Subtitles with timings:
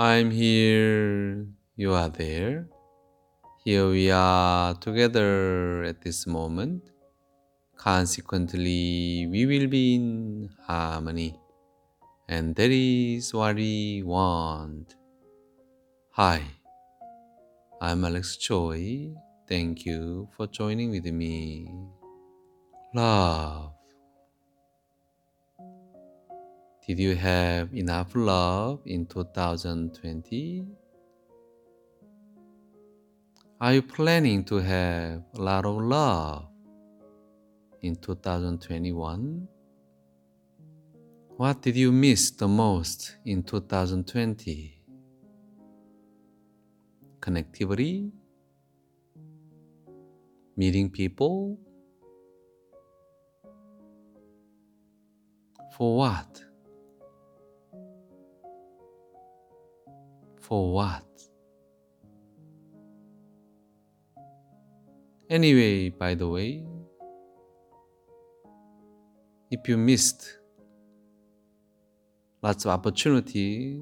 [0.00, 1.44] I'm here,
[1.76, 2.66] you are there.
[3.62, 6.88] Here we are together at this moment.
[7.76, 11.38] Consequently, we will be in harmony.
[12.30, 14.94] And that is what we want.
[16.12, 16.44] Hi,
[17.82, 19.12] I'm Alex Choi.
[19.46, 21.68] Thank you for joining with me.
[22.94, 23.79] Love.
[26.86, 30.66] Did you have enough love in 2020?
[33.60, 36.46] Are you planning to have a lot of love
[37.82, 39.46] in 2021?
[41.36, 44.82] What did you miss the most in 2020?
[47.20, 48.10] Connectivity?
[50.56, 51.58] Meeting people?
[55.76, 56.49] For what?
[60.50, 61.06] For what?
[65.30, 66.66] Anyway, by the way,
[69.52, 70.38] if you missed
[72.42, 73.80] lots of opportunities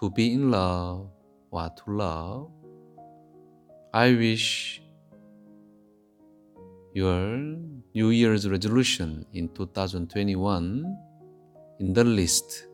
[0.00, 1.10] to be in love
[1.50, 2.50] or to love,
[3.92, 4.80] I wish
[6.94, 7.36] your
[7.94, 10.96] New Year's resolution in 2021
[11.80, 12.66] in the list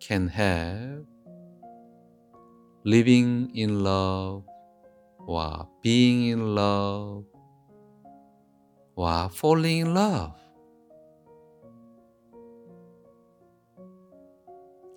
[0.00, 1.13] can have
[2.84, 4.44] living in love
[5.26, 7.24] or being in love
[8.94, 10.38] or falling in love.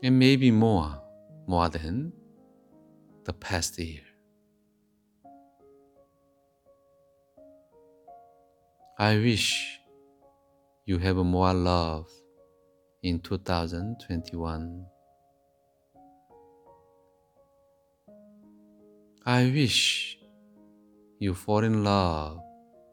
[0.04, 1.02] And maybe more,
[1.48, 2.12] more than
[3.24, 4.02] the past year.
[9.00, 9.80] I wish
[10.86, 12.10] you have more love
[13.02, 14.86] in 2021.
[19.30, 20.18] I wish
[21.20, 22.40] you fall in love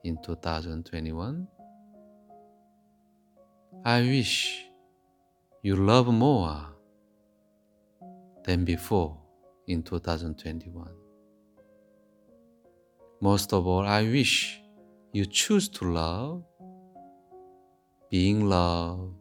[0.02, 1.46] in 2021.
[3.84, 4.66] I wish
[5.62, 6.74] you love more
[8.42, 9.16] than before
[9.68, 10.90] in 2021.
[13.20, 14.60] Most of all, I wish
[15.12, 16.42] you choose to love,
[18.10, 19.14] being love,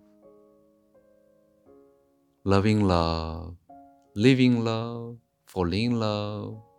[2.43, 3.55] loving love,
[4.15, 6.72] living love, falling in love,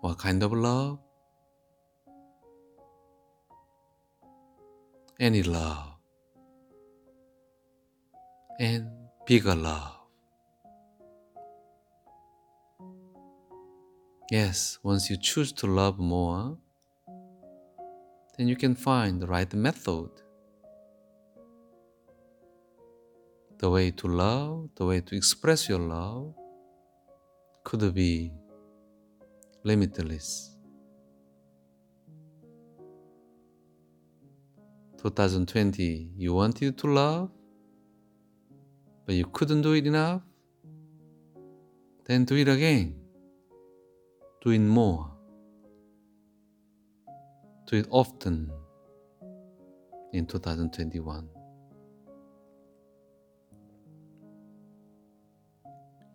[0.00, 0.98] What kind of love?
[5.18, 5.96] Any love.
[8.58, 8.88] And
[9.26, 9.96] bigger love.
[14.30, 16.56] Yes, once you choose to love more,
[18.38, 20.08] then you can find the right method.
[23.58, 26.32] The way to love, the way to express your love
[27.64, 28.32] could be
[29.64, 30.56] limitless.
[35.02, 37.30] 2020, you wanted to love,
[39.06, 40.22] but you couldn't do it enough?
[42.04, 42.96] Then do it again.
[44.42, 45.10] Do it more.
[47.66, 48.52] Do it often
[50.12, 51.28] in 2021.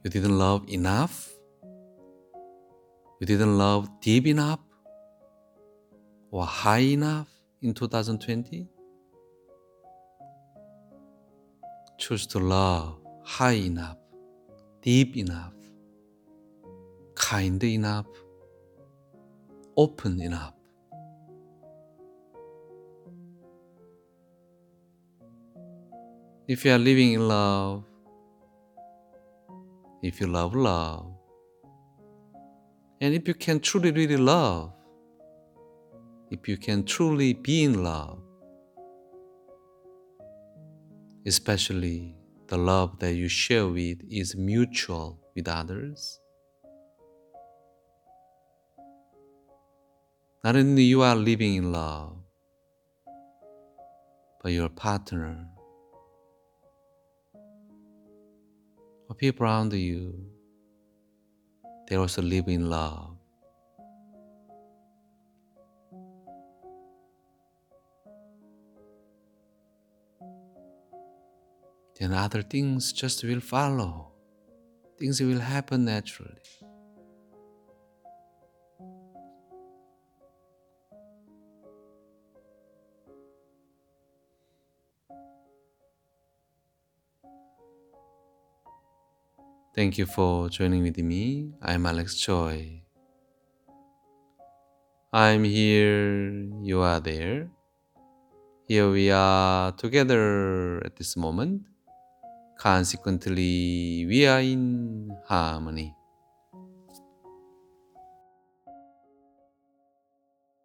[0.03, 1.31] You didn't love enough?
[3.25, 4.59] You didn't love deep enough
[6.29, 7.27] or high enough
[7.59, 8.69] in 2020?
[11.97, 13.97] Choose to love high enough,
[14.83, 15.55] deep enough,
[17.15, 18.05] kind enough,
[19.75, 20.53] open enough.
[26.47, 27.85] If you are living in love,
[30.03, 31.14] if you love love,
[33.01, 34.71] and if you can truly really love,
[36.31, 38.19] if you can truly be in love,
[41.25, 42.15] especially
[42.47, 46.19] the love that you share with is mutual with others,
[50.43, 52.17] not only you are living in love,
[54.41, 55.43] but your partner
[59.09, 60.13] or people around you
[61.87, 63.11] they also live in love.
[71.99, 74.11] Then other things just will follow.
[74.99, 76.41] Things will happen naturally.
[89.75, 91.51] Thank you for joining with me.
[91.61, 92.79] I'm Alex Choi.
[95.11, 97.51] I'm here, you are there.
[98.69, 101.67] Here we are together at this moment.
[102.57, 105.93] Consequently, we are in harmony.